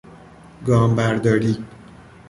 [0.65, 1.63] گام برداری